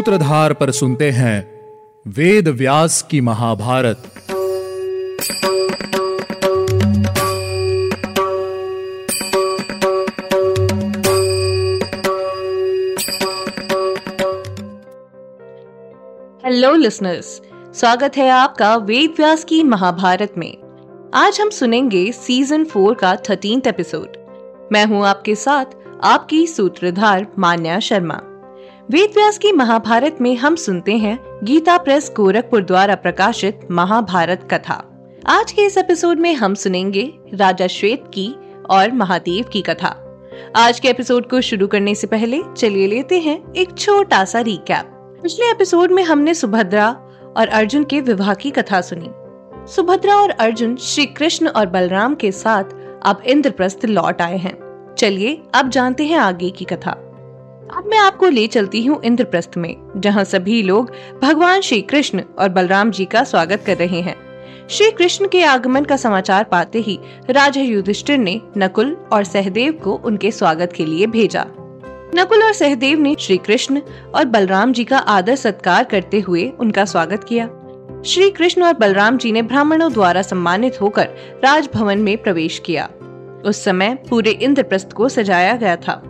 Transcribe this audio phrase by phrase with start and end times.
[0.00, 1.38] सूत्रधार पर सुनते हैं
[2.06, 4.02] वेद व्यास की महाभारत।
[16.44, 17.40] हेलो लिसनर्स
[17.74, 20.56] स्वागत है आपका वेद व्यास की महाभारत में।
[21.14, 24.16] आज हम सुनेंगे सीज़न फोर का थर्टींथ एपिसोड
[24.72, 28.20] मैं हूँ आपके साथ आपकी सूत्रधार मान्या शर्मा।
[28.90, 34.74] वेद व्यास की महाभारत में हम सुनते हैं गीता प्रेस गोरखपुर द्वारा प्रकाशित महाभारत कथा।
[35.26, 38.34] आज के इस एपिसोड में हम सुनेंगे राजा श्वेत की
[38.70, 39.88] और महादेव की कथा।
[40.56, 44.86] आज के एपिसोड को शुरू करने से पहले चलिए लेते हैं एक छोटा सा रिकैप
[45.22, 46.90] पिछले एपिसोड में हमने सुभद्रा
[47.36, 49.10] और अर्जुन के विवाह की कथा सुनी।
[49.72, 52.64] सुभद्रा और अर्जुन श्री कृष्ण और बलराम के साथ
[53.06, 54.54] अब इंद्रप्रस्थ लौट आए हैं।
[54.98, 57.09] चलिए अब जानते हैं आगे की कथा।
[57.76, 60.90] अब मैं आपको ले चलती हूँ इंद्रप्रस्थ में, जहाँ सभी लोग
[61.22, 64.16] भगवान श्री कृष्ण और बलराम जी का स्वागत कर रहे हैं।
[64.68, 66.98] श्री कृष्ण के आगमन का समाचार पाते ही
[67.30, 71.44] राजा युधिष्ठिर ने नकुल और सहदेव को उनके स्वागत के लिए भेजा।
[72.14, 73.80] नकुल और सहदेव ने श्री कृष्ण
[74.14, 77.46] और बलराम जी का आदर सत्कार करते हुए उनका स्वागत किया।
[78.06, 81.08] श्री कृष्ण और बलराम जी ने ब्राह्मणों द्वारा सम्मानित होकर
[81.44, 82.90] राजभवन में प्रवेश किया।
[83.46, 86.02] उस समय पूरे इंद्रप्रस्थ को सजाया गया था।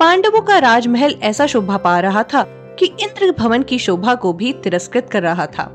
[0.00, 2.42] पांडवों का राजमहल ऐसा शोभा पा रहा था
[2.78, 5.70] कि इंद्र भवन की शोभा को भी तिरस्कृत कर रहा था।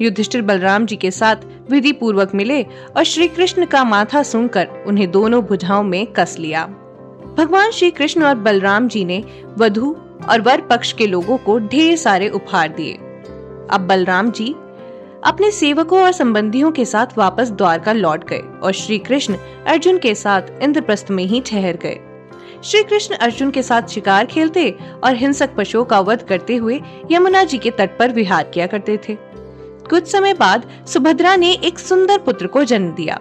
[0.00, 1.36] युधिष्ठिर बलराम जी के साथ
[1.70, 6.64] विधि पूर्वक मिले और श्री कृष्ण का माथा सुनकर उन्हें दोनों भुजाओं में कस लिया।
[7.38, 9.24] भगवान श्री कृष्ण और बलराम जी ने
[9.58, 9.96] वधु
[10.30, 12.92] और वर पक्ष के लोगों को ढेर सारे उपहार दिए।
[13.70, 14.54] अब बलराम जी
[15.24, 20.14] अपने सेवकों और संबंधियों के साथ वापस द्वारका लौट गए और श्री कृष्ण अर्जुन के
[20.14, 21.98] साथ इंद्रप्रस्थ में ही ठहर गए।
[22.64, 26.80] श्री कृष्ण अर्जुन के साथ शिकार खेलते और हिंसक पशुओं का वध करते हुए
[27.10, 29.16] यमुना जी के तट पर विहार किया करते थे।
[29.90, 33.20] कुछ समय बाद सुभद्रा ने एक सुंदर पुत्र को जन्म दिया।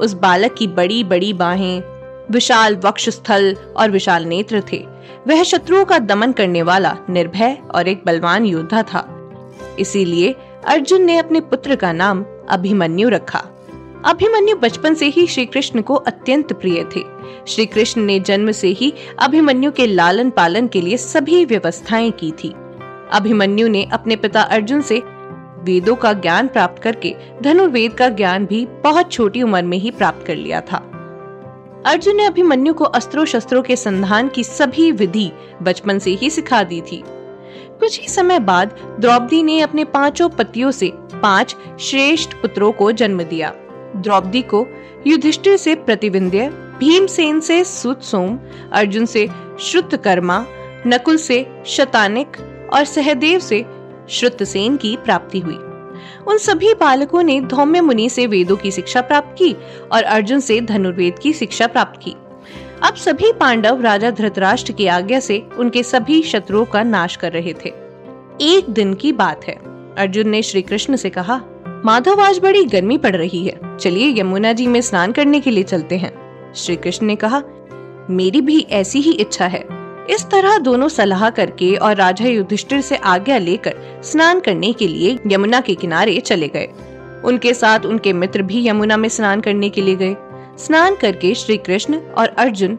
[0.00, 1.82] उस बालक की बड़ी बड़ी बाहें,
[2.30, 4.86] विशाल वक्ष स्थल और विशाल नेत्र थे।
[5.26, 9.30] वह शत्रुओं का दमन करने वाला निर्भय और एक बलवान योद्धा था।
[9.78, 10.34] इसीलिए
[10.66, 13.44] अर्जुन ने अपने पुत्र का नाम अभिमन्यु रखा।
[14.04, 17.00] अभिमन्यु बचपन से ही श्री कृष्ण को अत्यंत प्रिय थे।
[17.46, 22.30] श्री कृष्ण ने जन्म से ही अभिमन्यु के लालन पालन के लिए सभी व्यवस्थाएँ की
[22.30, 22.48] थी।
[23.12, 25.02] अभिमन्यु ने अपने पिता अर्जुन से
[25.62, 30.26] वेदों का ज्ञान प्राप्त करके धनुर्वेद का ज्ञान भी बहुत छोटी उम्र में ही प्राप्त
[30.26, 30.76] कर लिया था।
[31.86, 35.32] अर्जुन ने अभिमन्यु को अस्त्रों शस्त्रों के संधान की सभी विधि
[35.62, 37.02] बचपन से ही सिखा दी थी।
[37.80, 43.22] कुछ ही समय बाद द्रौपदी ने अपने पाँचों पतियों से पाँच श्रेष्ठ पुत्रों को जन्म
[43.22, 43.54] दिया।
[43.96, 44.66] द्रौपदी को
[45.06, 46.48] युधिष्ठिर से प्रतिविंध्य,
[46.78, 48.38] भीमसेन से सुतसोम,
[48.72, 49.28] अर्जुन से
[49.60, 50.46] श्रुतकर्मा,
[50.86, 52.28] नकुल से शतानिक
[52.72, 53.64] और सहदेव से
[54.08, 55.58] श्रुतसेन की प्राप्ति हुई।
[56.26, 59.56] उन सभी बालकों ने धौम्य मुनि से वेदों की शिक्षा प्राप्त की
[59.92, 62.16] और अर्जुन से धनुर्वेद की शिक्षा प्राप्त की।
[62.82, 67.52] अब सभी पांडव राजा धृतराष्ट्र की आज्ञा से उनके सभी शत्रुओं का नाश कर रहे
[67.52, 67.68] थे।
[68.40, 69.54] एक दिन की बात है।
[69.98, 71.40] अर्जुन ने श्री कृष्ण से कहा
[71.84, 75.62] माधव आज बड़ी गर्मी पड़ रही है। चलिए यमुना जी में स्नान करने के लिए
[75.62, 76.12] चलते हैं।
[76.54, 77.42] श्री कृष्ण ने कहा,
[78.10, 79.64] मेरी भी ऐसी ही इच्छा है।
[80.10, 85.18] इस तरह दोनों सलाह करके और राजा युधिष्ठिर से आज्ञा लेकर स्नान करने के लिए
[85.26, 86.68] यमुना के किनारे चले गए।
[87.24, 90.16] उनके साथ उनके मित्र भी यमुना में स्नान करने के लिए गए।
[90.58, 92.76] स्नान करके श्री कृष्ण और अर्जुन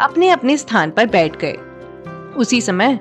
[0.00, 1.56] अपने अपने स्थान पर बैठ गए।
[2.36, 3.00] उसी समय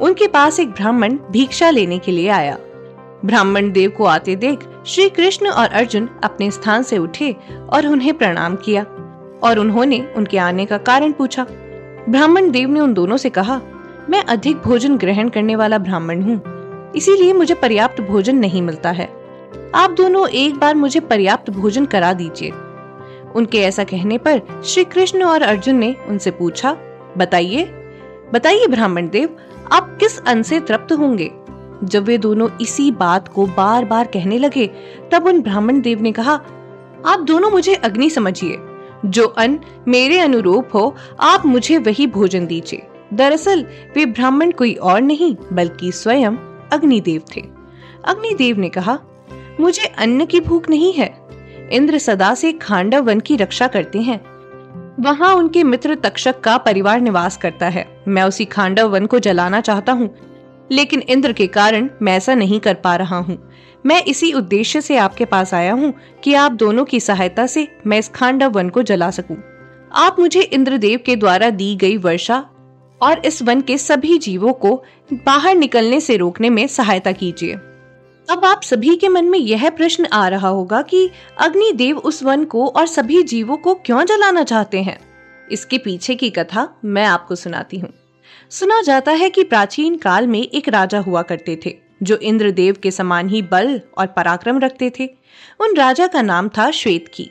[0.00, 2.58] उनके पास एक ब्राह्मण भिक्षा लेने के लिए आया।
[3.24, 7.30] ब्राह्मण देव को आते देख श्री कृष्ण और अर्जुन अपने स्थान से उठे
[7.72, 8.82] और उन्हें प्रणाम किया
[9.42, 11.46] और उन्होंने उनके आने का कारण पूछा।
[12.08, 13.60] ब्राह्मण देव ने उन दोनों से कहा,
[14.10, 16.40] मैं अधिक भोजन ग्रहण करने वाला ब्राह्मण हूँ,
[16.96, 19.08] इसीलिए मुझे पर्याप्त भोजन नहीं मिलता है।
[19.74, 22.50] आप दोनों एक बार मुझे पर्याप्त भोजन करा दीजिए।
[23.34, 26.76] उनके ऐसा कहने पर श्री कृष्ण और अर्जुन ने उनसे पूछा,
[27.18, 27.64] बताइए
[28.34, 29.36] बताइए ब्राह्मण देव,
[29.72, 31.30] आप किस अन्न से तृप्त होंगे?
[31.84, 34.70] जब वे दोनों इसी बात को बार बार कहने लगे,
[35.12, 36.40] तब उन ब्राह्मण देव ने कहा,
[37.06, 38.58] आप दोनों मुझे अग्नि समझिए।
[39.04, 39.58] जो अन्न
[39.88, 42.82] मेरे अनुरूप हो, आप मुझे वही भोजन दीजिए।
[43.14, 46.32] दरअसल, वे ब्राह्मण कोई और नहीं, बल्कि स्वयं
[46.72, 47.40] अग्निदेव थे।
[48.04, 48.98] अग्निदेव ने कहा,
[49.60, 51.26] मुझे अन्न की भूख नहीं है।
[51.72, 54.36] इंद्र सदा से खांडव वन की रक्षा करते हैं।
[55.00, 59.60] वहाँ उनके मित्र तक्षक का परिवार निवास करता है। मैं उसी खांडव वन को जलाना
[59.60, 60.16] चाहता हूँ।
[60.72, 63.50] लेकिन इंद्र के कारण मैं ऐसा नहीं कर पा रहा हूँ।
[63.86, 67.98] मैं इसी उद्देश्य से आपके पास आया हूँ कि आप दोनों की सहायता से मैं
[67.98, 69.36] इस खांडव वन को जला सकूँ।
[69.92, 72.46] आप मुझे इंद्रदेव के द्वारा दी गई वर्षा
[73.02, 77.52] और इस वन के सभी जीवों को बाहर निकलने से रोकने में सहायता कीजिए।
[78.30, 81.10] अब आप सभी के मन में यह प्रश्न आ रहा होगा कि
[81.40, 84.98] अग्निदेव उस वन को और सभी जीवों को क्यों जलाना चाहते हैं?
[85.50, 87.90] इसके पीछे की कथा मैं आपको सुनाती हूँ।
[88.50, 92.90] सुना जाता है कि प्राचीन काल में एक राजा हुआ करते थे, जो इंद्रदेव के
[92.90, 95.06] समान ही बल और पराक्रम रखते थे।
[95.60, 97.30] उन राजा का नाम था श्वेत की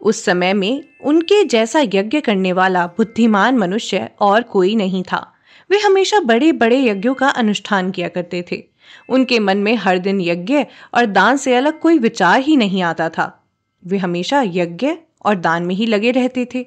[0.00, 5.32] उस समय में उनके जैसा यज्ञ करने वाला बुद्धिमान मनुष्य और कोई नहीं था।
[5.70, 8.64] वे हमेशा बड़े बड़े यज्ञों का अनुष्ठान किया करते थे।
[9.08, 10.64] उनके मन में हर दिन यज्ञ
[10.94, 13.46] और दान से अलग कोई विचार ही नहीं आता था।
[13.86, 14.94] वे हमेशा यज्ञ
[15.24, 16.66] और दान में ही लगे रहते थे।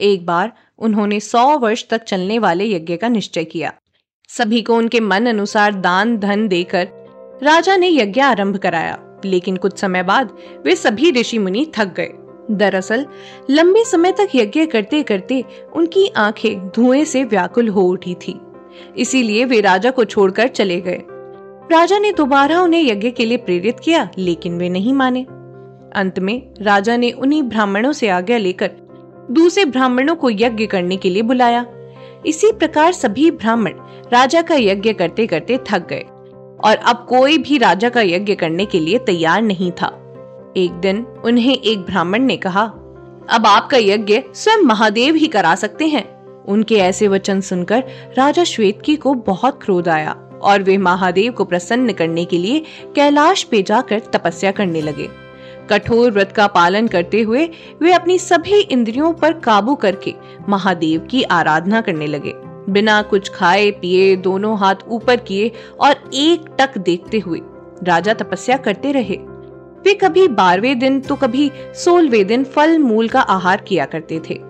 [0.00, 3.72] एक बार उन्होंने सौ वर्ष तक चलने वाले यज्ञ का निश्चय किया।
[4.28, 6.88] सभी को उनके मन अनुसार दान, धन देकर
[7.42, 12.08] राजा ने यज्ञ आरंभ कराया। लेकिन कुछ समय बाद वे सभी ऋषि मुनि थक गए।
[12.50, 13.06] दरअसल,
[13.50, 15.44] लंबे समय तक यज्ञ करते करते
[15.76, 18.40] उनकी आँखें धुएँ से व्याकुल हो उठी थी।
[18.96, 21.00] इसीलिए वे राजा को छोड़कर चले गए।
[21.72, 25.22] राजा ने दोबारा उन्हें यज्ञ के लिए प्रेरित किया, लेकिन वे नहीं माने।
[25.96, 28.87] अंत में राजा ने उन्हीं ब्राह्मणों से आज्ञा लेकर
[29.30, 31.66] दूसरे ब्राह्मणों को यज्ञ करने के लिए बुलाया।
[32.26, 33.72] इसी प्रकार सभी ब्राह्मण
[34.12, 36.04] राजा का यज्ञ करते करते थक गए
[36.64, 39.86] और अब कोई भी राजा का यज्ञ करने के लिए तैयार नहीं था।
[40.56, 42.62] एक दिन उन्हें एक ब्राह्मण ने कहा,
[43.30, 47.84] अब आपका यज्ञ स्वयं महादेव ही करा सकते हैं। उनके ऐसे वचन सुनकर
[48.18, 52.62] राजा श्वेतकी को बहुत क्रोध आया और वे महादेव को प्रसन्न करने के लिए
[52.94, 55.27] कैलाश पे जाकर तपस्या करने लगे।
[55.70, 57.48] कठोर व्रत का पालन करते हुए
[57.82, 60.14] वे अपनी सभी इंद्रियों पर काबू करके
[60.48, 62.32] महादेव की आराधना करने लगे।
[62.70, 65.50] बिना कुछ खाए, पिए, दोनों हाथ ऊपर किए
[65.80, 67.40] और एक टक देखते हुए
[67.84, 69.16] राजा तपस्या करते रहे।
[69.84, 74.40] वे कभी बारहवें दिन तो कभी सोलहवें दिन फल मूल का आहार किया करते थे।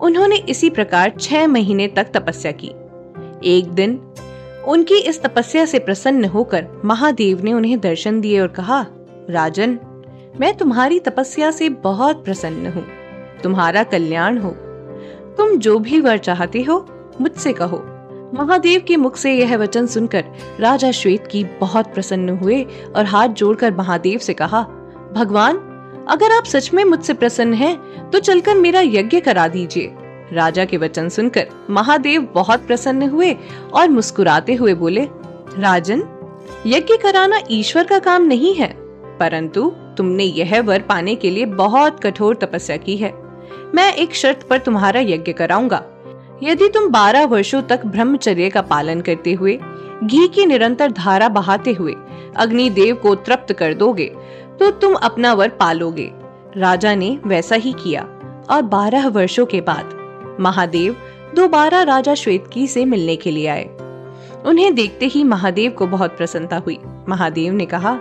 [0.00, 2.68] उन्होंने इसी प्रकार छह महीने तक तपस्या की।
[3.46, 4.00] एक दिन
[4.66, 8.86] उनकी इस तपस्या से प्रसन्न होकर महादेव ने उन्हें दर्शन दिए और कहा,
[9.30, 9.78] राजन
[10.40, 12.86] मैं तुम्हारी तपस्या से बहुत प्रसन्न हूँ।
[13.42, 14.50] तुम्हारा कल्याण हो।
[15.36, 16.86] तुम जो भी वर चाहते हो
[17.20, 17.78] मुझसे कहो।
[18.34, 20.24] महादेव के मुख से यह वचन सुनकर
[20.60, 24.62] राजा श्वेत की बहुत प्रसन्न हुए और हाथ जोड़कर महादेव से कहा
[25.14, 25.56] भगवान
[26.08, 29.94] अगर आप सच में मुझसे प्रसन्न हैं, तो चलकर मेरा यज्ञ करा दीजिए।
[30.32, 33.36] राजा के वचन सुनकर महादेव बहुत प्रसन्न हुए
[33.74, 35.08] और मुस्कुराते हुए बोले
[35.58, 36.02] राजन
[36.66, 38.74] यज्ञ कराना ईश्वर का काम नहीं है
[39.18, 43.12] परंतु तुमने यह वर पाने के लिए बहुत कठोर तपस्या की है।
[43.74, 45.82] मैं एक शर्त पर तुम्हारा यज्ञ कराऊँगा।
[46.42, 49.58] यदि तुम बारह वर्षों तक ब्रह्मचर्य का पालन करते हुए,
[50.04, 51.94] घी की निरंतर धारा बहाते हुए
[52.36, 54.06] अग्नि देव को तृप्त कर दोगे
[54.60, 56.10] तो तुम अपना वर पालोगे।
[56.56, 58.02] राजा ने वैसा ही किया,
[58.50, 60.96] और बारह वर्षों के बाद महादेव
[61.34, 63.64] दोबारा राजा श्वेतकी से मिलने के लिए आए।
[64.46, 66.78] उन्हें देखते ही महादेव को बहुत प्रसन्नता हुई।
[67.08, 67.98] महादेव ने कहा,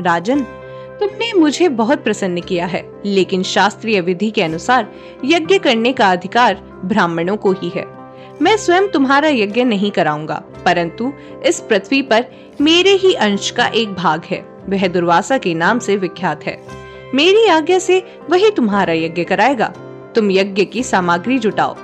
[0.00, 0.44] राजन
[1.00, 4.92] तुमने मुझे बहुत प्रसन्न किया है, लेकिन शास्त्रीय विधि के अनुसार
[5.24, 6.54] यज्ञ करने का अधिकार
[6.84, 7.84] ब्राह्मणों को ही है।
[8.42, 11.12] मैं स्वयं तुम्हारा यज्ञ नहीं कराऊँगा, परंतु
[11.46, 12.24] इस पृथ्वी पर
[12.60, 16.62] मेरे ही अंश का एक भाग है, वह दुर्वासा के नाम से विख्यात है।
[17.14, 19.66] मेरी आज्ञा से वही तुम्हारा यज्ञ कराएगा।
[20.14, 21.74] तुम यज्ञ की सामग्री जुटाओ।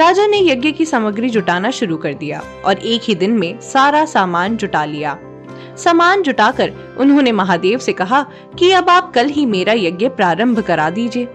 [0.00, 4.04] राजा ने यज्ञ की सामग्री जुटाना शुरू कर दिया और एक ही दिन में सारा
[4.04, 5.18] सामान जुटा लिया।
[5.76, 8.26] सामान जुटाकर उन्होंने महादेव से कहा
[8.58, 11.28] कि अब आप कल ही मेरा यज्ञ प्रारंभ करा दीजिए।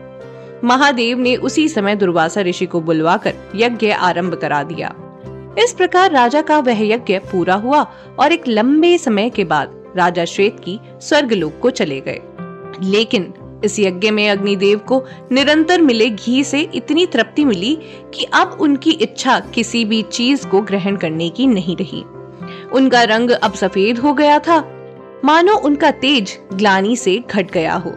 [0.63, 4.95] महादेव ने उसी समय दुर्वासा ऋषि को बुलवाकर यज्ञ आरंभ करा दिया।
[5.59, 10.25] इस प्रकार राजा का वह यज्ञ पूरा हुआ और एक लंबे समय के बाद राजा
[10.25, 12.19] श्वेत की स्वर्ग लोक को चले गए।
[12.83, 17.77] लेकिन इस यज्ञ में अग्निदेव को निरंतर मिले घी से इतनी तृप्ति मिली
[18.13, 22.03] कि अब उनकी इच्छा किसी भी चीज़ को ग्रहण करने की नहीं रही।
[22.73, 24.59] उनका रंग अब सफ़ेद हो गया था।
[25.25, 27.93] मानो उनका तेज ग्लानी से घट गया हो।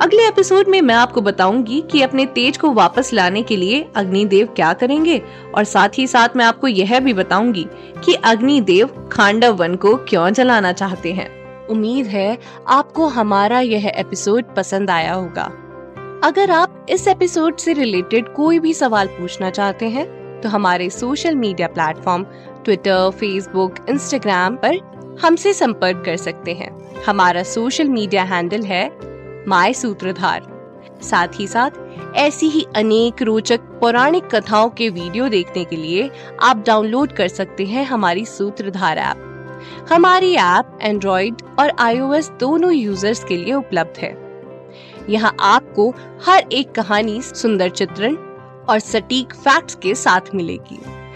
[0.00, 4.46] अगले एपिसोड में मैं आपको बताऊँगी कि अपने तेज को वापस लाने के लिए अग्निदेव
[4.46, 5.22] क्या करेंगे
[5.54, 7.66] और साथ ही साथ मैं आपको यह भी बताऊँगी
[8.04, 11.28] कि अग्निदेव खांडव वन को क्यों जलाना चाहते हैं।
[11.66, 12.38] उम्मीद है
[12.68, 15.50] आपको हमारा यह एपिसोड पसंद आया होगा।
[16.24, 20.06] अगर आप इस एपिसोड से रिलेटेड कोई भी सवाल पूछना चाहते हैं
[20.40, 22.26] तो हमारे social media platform
[22.64, 24.76] Twitter Facebook Instagram पर
[25.22, 26.70] हमसे संपर्क कर सकते हैं।
[27.04, 28.86] हमारा सोशल मीडिया हैंडल है
[29.48, 30.46] माय सूत्रधार
[31.02, 31.70] साथ ही साथ,
[32.16, 36.10] ऐसी ही अनेक रोचक पौराणिक कथाओं के वीडियो देखने के लिए
[36.42, 39.24] आप डाउनलोड कर सकते हैं हमारी सूत्रधार ऐप
[39.92, 44.16] हमारी ऐप एंड्रॉइड और आईओएस दोनों यूज़र्स के लिए उपलब्ध है।
[45.10, 45.90] यहाँ आपको
[46.26, 48.16] हर एक कहानी, सुंदर चित्रण
[48.68, 50.80] और सटीक फैक्ट्स के साथ मिलेगी।